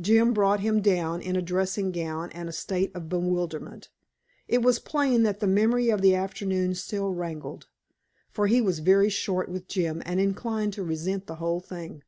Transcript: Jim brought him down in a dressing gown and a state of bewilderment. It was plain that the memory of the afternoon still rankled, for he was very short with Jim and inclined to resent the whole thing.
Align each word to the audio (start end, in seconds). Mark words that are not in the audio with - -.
Jim 0.00 0.32
brought 0.32 0.60
him 0.60 0.80
down 0.80 1.20
in 1.20 1.34
a 1.34 1.42
dressing 1.42 1.90
gown 1.90 2.30
and 2.30 2.48
a 2.48 2.52
state 2.52 2.94
of 2.94 3.08
bewilderment. 3.08 3.88
It 4.46 4.62
was 4.62 4.78
plain 4.78 5.24
that 5.24 5.40
the 5.40 5.48
memory 5.48 5.90
of 5.90 6.00
the 6.00 6.14
afternoon 6.14 6.76
still 6.76 7.10
rankled, 7.12 7.66
for 8.30 8.46
he 8.46 8.60
was 8.60 8.78
very 8.78 9.10
short 9.10 9.48
with 9.48 9.66
Jim 9.66 10.00
and 10.06 10.20
inclined 10.20 10.74
to 10.74 10.84
resent 10.84 11.26
the 11.26 11.34
whole 11.42 11.58
thing. 11.58 12.04